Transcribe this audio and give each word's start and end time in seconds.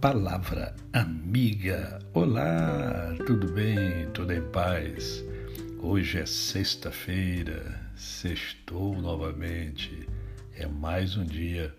Palavra 0.00 0.76
amiga. 0.92 1.98
Olá, 2.14 3.16
tudo 3.26 3.50
bem? 3.52 4.08
Tudo 4.14 4.32
em 4.32 4.42
paz? 4.50 5.24
Hoje 5.82 6.20
é 6.20 6.26
sexta-feira, 6.26 7.90
sextou 7.96 8.96
novamente. 8.96 10.08
É 10.54 10.68
mais 10.68 11.16
um 11.16 11.24
dia 11.24 11.74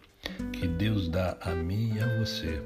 que 0.52 0.68
Deus 0.68 1.08
dá 1.08 1.38
a 1.40 1.56
mim 1.56 1.94
e 1.96 2.02
a 2.02 2.18
você 2.20 2.62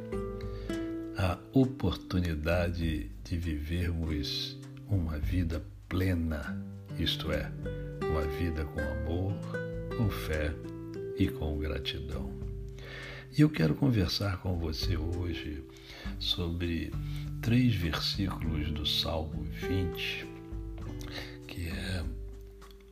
a 1.20 1.38
oportunidade 1.54 3.12
de 3.24 3.38
vivermos 3.38 4.58
uma 4.90 5.20
vida 5.20 5.64
plena, 5.88 6.60
isto 6.98 7.32
é, 7.32 7.52
uma 8.02 8.22
vida 8.40 8.66
com 8.66 8.80
amor, 8.82 9.34
com 9.96 10.10
fé 10.10 10.52
e 11.16 11.28
com 11.28 11.60
gratidão. 11.60 12.43
E 13.36 13.42
eu 13.42 13.50
quero 13.50 13.74
conversar 13.74 14.38
com 14.38 14.60
você 14.60 14.96
hoje 14.96 15.64
sobre 16.20 16.94
três 17.42 17.74
versículos 17.74 18.70
do 18.70 18.86
Salmo 18.86 19.44
20, 19.54 20.28
que 21.48 21.68
é 21.68 22.06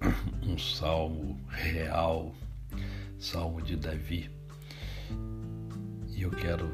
um 0.41 0.57
salmo 0.57 1.39
real, 1.47 2.33
salmo 3.19 3.61
de 3.61 3.75
Davi. 3.75 4.31
E 6.09 6.23
eu 6.23 6.31
quero 6.31 6.71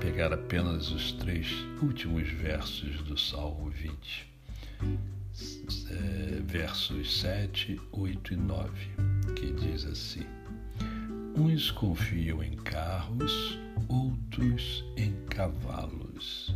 pegar 0.00 0.32
apenas 0.32 0.90
os 0.90 1.12
três 1.12 1.46
últimos 1.82 2.26
versos 2.30 3.02
do 3.02 3.18
Salmo 3.18 3.68
20, 3.68 4.32
é, 5.90 6.40
versos 6.40 7.20
7, 7.20 7.78
8 7.92 8.32
e 8.32 8.36
9, 8.36 8.70
que 9.36 9.52
diz 9.52 9.84
assim. 9.84 10.37
Uns 11.38 11.70
confiam 11.70 12.42
em 12.42 12.56
carros, 12.56 13.56
outros 13.88 14.84
em 14.96 15.12
cavalos. 15.30 16.52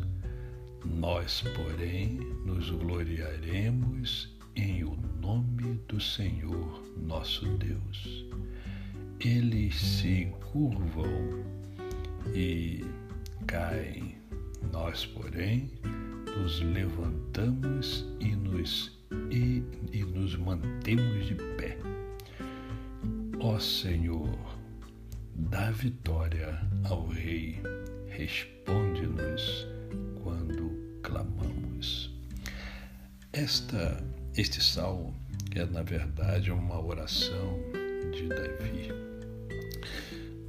Nós, 0.84 1.44
porém, 1.54 2.18
nos 2.44 2.68
gloriaremos 2.68 4.36
em 4.56 4.82
o 4.82 4.98
nome 5.20 5.80
do 5.86 6.00
Senhor 6.00 6.82
nosso 7.00 7.46
Deus. 7.58 8.26
Eles 9.20 9.76
se 9.76 10.22
encurvam 10.22 11.44
e 12.34 12.84
caem. 13.46 14.16
Nós, 14.72 15.06
porém, 15.06 15.70
nos 16.36 16.60
levantamos 16.60 18.04
e 18.18 18.34
nos, 18.34 18.98
e, 19.30 19.62
e 19.92 20.02
nos 20.02 20.34
mantemos 20.34 21.24
de 21.24 21.36
pé. 21.36 21.78
Ó 23.38 23.60
Senhor, 23.60 24.61
dá 25.34 25.70
vitória 25.70 26.58
ao 26.84 27.06
Rei, 27.08 27.60
responde-nos 28.08 29.66
quando 30.22 30.98
clamamos. 31.02 32.10
Esta, 33.32 34.02
este 34.36 34.62
salmo 34.62 35.14
é, 35.54 35.64
na 35.64 35.82
verdade, 35.82 36.50
uma 36.50 36.80
oração 36.80 37.58
de 38.12 38.28
Davi. 38.28 38.88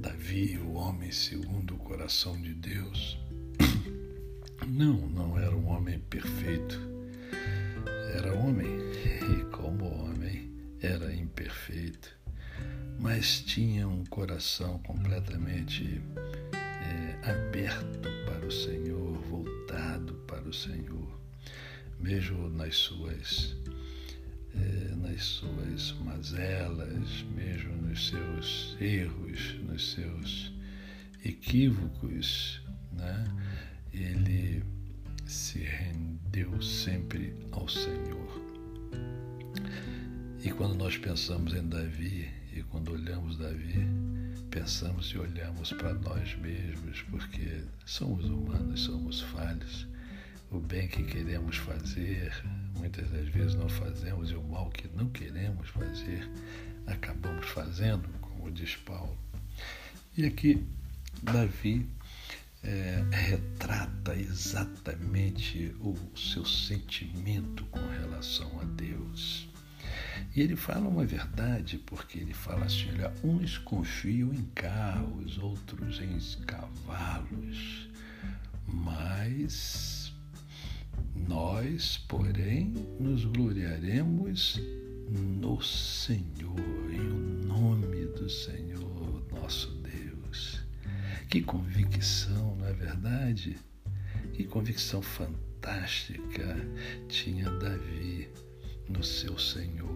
Davi, 0.00 0.58
o 0.58 0.74
homem 0.74 1.10
segundo 1.10 1.74
o 1.74 1.78
coração 1.78 2.40
de 2.40 2.54
Deus, 2.54 3.18
não, 4.66 4.94
não 5.08 5.38
era 5.38 5.56
um 5.56 5.68
homem 5.68 5.98
perfeito. 5.98 6.93
Mas 13.16 13.42
tinha 13.42 13.86
um 13.86 14.04
coração 14.06 14.76
completamente 14.78 16.02
é, 16.52 17.30
aberto 17.30 18.08
para 18.26 18.44
o 18.44 18.50
Senhor, 18.50 19.16
voltado 19.30 20.14
para 20.26 20.42
o 20.42 20.52
Senhor, 20.52 21.20
mesmo 22.00 22.48
nas 22.48 22.74
suas 22.74 23.56
é, 24.52 24.96
nas 24.96 25.22
suas 25.22 25.92
mazelas, 26.04 27.24
mesmo 27.36 27.76
nos 27.82 28.08
seus 28.08 28.76
erros, 28.80 29.60
nos 29.62 29.92
seus 29.92 30.52
equívocos, 31.24 32.60
né? 32.90 33.24
ele 33.92 34.64
se 35.24 35.60
rendeu 35.60 36.60
sempre 36.60 37.32
ao 37.52 37.68
Senhor. 37.68 38.42
E 40.42 40.50
quando 40.50 40.74
nós 40.74 40.96
pensamos 40.96 41.54
em 41.54 41.68
Davi, 41.68 42.43
e 42.54 42.62
quando 42.62 42.92
olhamos 42.92 43.36
Davi, 43.36 43.84
pensamos 44.48 45.06
e 45.08 45.18
olhamos 45.18 45.72
para 45.72 45.92
nós 45.92 46.36
mesmos, 46.36 47.02
porque 47.10 47.64
somos 47.84 48.24
humanos, 48.26 48.80
somos 48.80 49.20
falhos. 49.22 49.88
O 50.52 50.60
bem 50.60 50.86
que 50.86 51.02
queremos 51.02 51.56
fazer, 51.56 52.32
muitas 52.78 53.10
das 53.10 53.28
vezes 53.28 53.56
não 53.56 53.68
fazemos, 53.68 54.30
e 54.30 54.34
o 54.34 54.42
mal 54.44 54.70
que 54.70 54.86
não 54.96 55.08
queremos 55.10 55.68
fazer, 55.70 56.30
acabamos 56.86 57.46
fazendo, 57.46 58.08
como 58.20 58.52
diz 58.52 58.76
Paulo. 58.76 59.18
E 60.16 60.24
aqui, 60.24 60.64
Davi 61.24 61.88
é, 62.62 63.04
retrata 63.10 64.14
exatamente 64.14 65.74
o 65.80 65.96
seu 66.16 66.44
sentimento 66.44 67.64
com 67.64 67.84
relação 67.88 68.60
a 68.60 68.64
Deus. 68.64 69.48
E 70.34 70.40
ele 70.40 70.56
fala 70.56 70.88
uma 70.88 71.04
verdade, 71.04 71.78
porque 71.78 72.18
ele 72.18 72.34
fala 72.34 72.66
assim: 72.66 72.90
olha, 72.92 73.12
uns 73.22 73.58
confiam 73.58 74.32
em 74.32 74.44
carros, 74.54 75.38
outros 75.38 76.00
em 76.00 76.18
cavalos, 76.44 77.88
mas 78.66 80.12
nós, 81.14 81.98
porém, 82.08 82.74
nos 82.98 83.24
gloriaremos 83.24 84.60
no 85.10 85.62
Senhor, 85.62 86.90
em 86.90 87.46
nome 87.46 88.06
do 88.06 88.28
Senhor 88.28 88.84
nosso 89.44 89.70
Deus. 89.72 90.64
Que 91.28 91.42
convicção, 91.42 92.56
não 92.56 92.66
é 92.66 92.72
verdade? 92.72 93.56
Que 94.32 94.44
convicção 94.44 95.02
fantástica 95.02 96.56
tinha 97.08 97.50
Davi 97.50 98.28
no 98.88 99.02
seu 99.02 99.38
Senhor. 99.38 99.93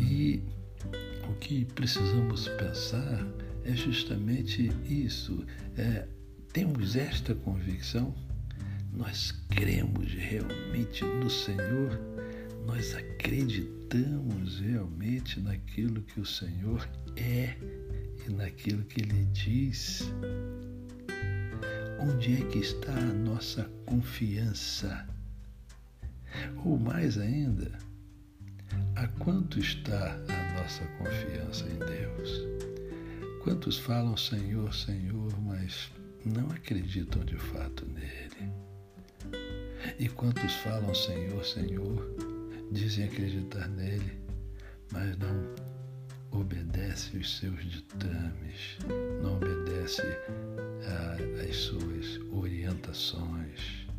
E 0.00 0.42
o 1.28 1.34
que 1.34 1.64
precisamos 1.64 2.48
pensar 2.48 3.26
é 3.64 3.74
justamente 3.74 4.70
isso. 4.88 5.44
É, 5.76 6.06
temos 6.52 6.96
esta 6.96 7.34
convicção, 7.34 8.14
nós 8.92 9.32
cremos 9.50 10.12
realmente 10.14 11.04
no 11.04 11.30
Senhor, 11.30 11.98
nós 12.66 12.94
acreditamos 12.94 14.58
realmente 14.60 15.40
naquilo 15.40 16.02
que 16.02 16.20
o 16.20 16.26
Senhor 16.26 16.88
é 17.16 17.56
e 18.26 18.32
naquilo 18.32 18.82
que 18.84 19.00
Ele 19.02 19.24
diz. 19.26 20.10
Onde 22.00 22.42
é 22.42 22.46
que 22.46 22.58
está 22.58 22.92
a 22.92 23.12
nossa 23.12 23.64
confiança? 23.86 25.06
Ou 26.64 26.78
mais 26.78 27.18
ainda, 27.18 27.78
quanto 29.20 29.58
está 29.58 30.18
a 30.28 30.60
nossa 30.60 30.84
confiança 30.98 31.66
em 31.68 31.78
Deus? 31.78 32.42
Quantos 33.44 33.78
falam 33.78 34.16
Senhor, 34.16 34.72
Senhor, 34.74 35.30
mas 35.42 35.90
não 36.24 36.46
acreditam 36.50 37.24
de 37.24 37.36
fato 37.36 37.86
nele? 37.86 38.52
E 39.98 40.08
quantos 40.08 40.54
falam 40.56 40.94
Senhor, 40.94 41.44
Senhor, 41.44 42.14
dizem 42.72 43.04
acreditar 43.04 43.68
nele, 43.68 44.18
mas 44.92 45.16
não 45.18 45.54
obedece 46.32 47.16
os 47.18 47.38
seus 47.38 47.62
ditames, 47.64 48.78
não 49.22 49.36
obedece 49.36 50.02
às 51.46 51.56
suas 51.56 52.20
orientações. 52.32 53.89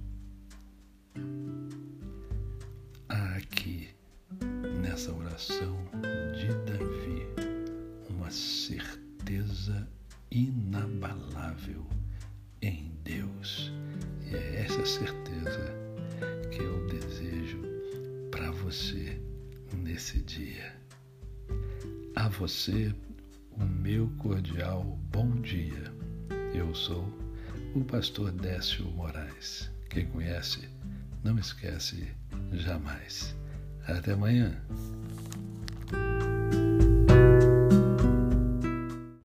Nessa 5.02 5.14
oração 5.14 5.78
de 6.36 6.48
Davi 6.70 7.26
uma 8.08 8.30
certeza 8.30 9.88
inabalável 10.30 11.88
em 12.62 12.92
Deus. 13.04 13.72
E 14.30 14.36
é 14.36 14.62
essa 14.62 14.86
certeza 14.86 15.74
que 16.52 16.62
eu 16.62 16.88
desejo 16.88 17.64
para 18.30 18.52
você 18.52 19.20
nesse 19.74 20.22
dia. 20.22 20.72
A 22.16 22.30
você, 22.30 22.94
o 23.54 23.66
meu 23.66 24.08
cordial 24.20 24.84
bom 25.12 25.32
dia. 25.42 25.92
Eu 26.54 26.76
sou 26.76 27.12
o 27.74 27.84
pastor 27.86 28.32
Décio 28.32 28.86
Moraes. 28.92 29.68
Quem 29.90 30.06
conhece, 30.06 30.70
não 31.24 31.40
esquece 31.40 32.08
jamais. 32.52 33.36
Até 33.88 34.14
amanhã. 34.14 34.54